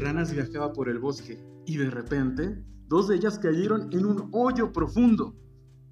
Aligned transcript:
ranas 0.00 0.32
viajaba 0.32 0.72
por 0.72 0.88
el 0.88 0.98
bosque 0.98 1.38
y 1.66 1.76
de 1.76 1.90
repente 1.90 2.64
dos 2.88 3.08
de 3.08 3.16
ellas 3.16 3.38
cayeron 3.38 3.88
en 3.92 4.06
un 4.06 4.28
hoyo 4.32 4.72
profundo. 4.72 5.34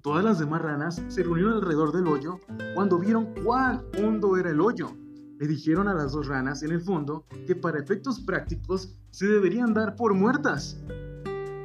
Todas 0.01 0.23
las 0.23 0.39
demás 0.39 0.61
ranas 0.61 1.01
se 1.07 1.23
reunieron 1.23 1.53
alrededor 1.53 1.91
del 1.91 2.07
hoyo 2.07 2.39
cuando 2.75 2.99
vieron 2.99 3.33
cuán 3.43 3.83
hondo 3.97 4.37
era 4.37 4.49
el 4.49 4.59
hoyo. 4.59 4.91
Le 5.39 5.47
dijeron 5.47 5.87
a 5.87 5.93
las 5.93 6.13
dos 6.13 6.27
ranas 6.27 6.63
en 6.63 6.71
el 6.71 6.81
fondo 6.81 7.25
que 7.45 7.55
para 7.55 7.79
efectos 7.79 8.19
prácticos 8.21 8.97
se 9.11 9.27
deberían 9.27 9.73
dar 9.73 9.95
por 9.95 10.13
muertas. 10.13 10.81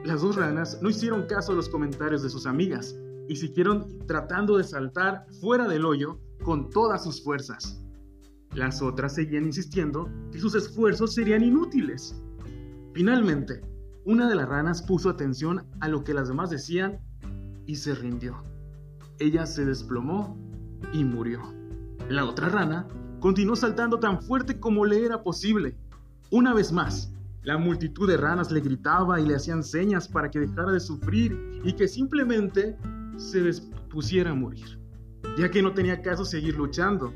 Las 0.05 0.23
dos 0.23 0.37
ranas 0.37 0.79
no 0.83 0.91
hicieron 0.91 1.27
caso 1.27 1.53
a 1.53 1.55
los 1.55 1.69
comentarios 1.69 2.23
de 2.23 2.31
sus 2.31 2.47
amigas 2.47 2.95
y 3.29 3.37
siguieron 3.37 4.07
tratando 4.07 4.57
de 4.57 4.65
saltar 4.65 5.27
fuera 5.41 5.69
del 5.69 5.85
hoyo 5.85 6.19
con 6.45 6.71
todas 6.71 7.05
sus 7.05 7.23
fuerzas. 7.23 7.83
Las 8.55 8.83
otras 8.83 9.15
seguían 9.15 9.45
insistiendo 9.45 10.09
que 10.31 10.39
sus 10.39 10.55
esfuerzos 10.55 11.15
serían 11.15 11.43
inútiles. 11.43 12.15
Finalmente, 12.93 13.63
una 14.05 14.29
de 14.29 14.35
las 14.35 14.49
ranas 14.49 14.83
puso 14.83 15.09
atención 15.09 15.65
a 15.81 15.89
lo 15.89 16.05
que 16.05 16.13
las 16.13 16.29
demás 16.29 16.51
decían 16.51 16.99
y 17.67 17.77
se 17.77 17.95
rindió. 17.95 18.43
Ella 19.19 19.47
se 19.47 19.65
desplomó 19.65 20.37
y 20.93 21.05
murió. 21.05 21.41
La 22.09 22.25
otra 22.25 22.49
rana 22.49 22.89
continuó 23.21 23.57
saltando 23.57 23.99
tan 23.99 24.21
fuerte 24.21 24.59
como 24.59 24.85
le 24.85 25.05
era 25.05 25.23
posible. 25.23 25.77
Una 26.31 26.53
vez 26.53 26.73
más, 26.73 27.13
la 27.45 27.57
multitud 27.57 28.09
de 28.09 28.17
ranas 28.17 28.51
le 28.51 28.61
gritaba 28.61 29.21
y 29.21 29.27
le 29.27 29.37
hacían 29.37 29.63
señas 29.63 30.09
para 30.09 30.31
que 30.31 30.41
dejara 30.41 30.73
de 30.73 30.81
sufrir 30.81 31.61
y 31.65 31.73
que 31.73 31.89
simplemente 31.89 32.77
se 33.17 33.43
dispusiera 33.43 34.31
a 34.31 34.35
morir, 34.35 34.79
ya 35.39 35.51
que 35.51 35.63
no 35.63 35.73
tenía 35.73 36.03
caso 36.03 36.25
seguir 36.25 36.57
luchando. 36.57 37.13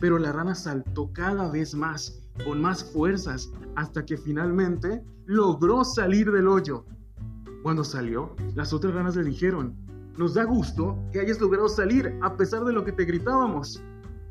Pero 0.00 0.18
la 0.18 0.32
rana 0.32 0.54
saltó 0.54 1.12
cada 1.12 1.50
vez 1.50 1.74
más, 1.74 2.22
con 2.44 2.60
más 2.60 2.84
fuerzas, 2.84 3.50
hasta 3.76 4.04
que 4.04 4.16
finalmente 4.16 5.02
logró 5.26 5.84
salir 5.84 6.30
del 6.30 6.48
hoyo. 6.48 6.84
Cuando 7.62 7.82
salió, 7.82 8.34
las 8.54 8.72
otras 8.72 8.94
ranas 8.94 9.16
le 9.16 9.24
dijeron, 9.24 9.76
nos 10.16 10.34
da 10.34 10.44
gusto 10.44 10.98
que 11.12 11.20
hayas 11.20 11.40
logrado 11.40 11.68
salir 11.68 12.18
a 12.22 12.36
pesar 12.36 12.64
de 12.64 12.72
lo 12.72 12.84
que 12.84 12.92
te 12.92 13.04
gritábamos. 13.04 13.82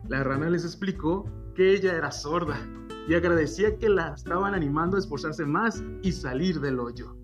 La 0.08 0.24
rana 0.24 0.50
les 0.50 0.64
explicó 0.64 1.26
que 1.56 1.74
ella 1.74 1.96
era 1.96 2.12
sorda 2.12 2.58
y 3.08 3.14
agradecía 3.14 3.78
que 3.78 3.90
la 3.90 4.14
estaban 4.14 4.54
animando 4.54 4.98
a 4.98 5.00
esforzarse 5.00 5.46
más 5.46 5.84
y 6.02 6.12
salir 6.12 6.60
del 6.60 6.80
hoyo. 6.80 7.16